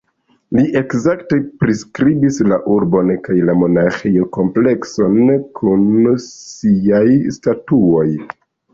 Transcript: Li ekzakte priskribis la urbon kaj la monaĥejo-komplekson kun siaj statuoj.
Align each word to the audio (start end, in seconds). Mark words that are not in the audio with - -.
Li 0.59 0.63
ekzakte 0.79 1.37
priskribis 1.63 2.39
la 2.53 2.59
urbon 2.77 3.13
kaj 3.29 3.37
la 3.51 3.57
monaĥejo-komplekson 3.61 5.33
kun 5.63 5.89
siaj 6.29 7.07
statuoj. 7.41 8.13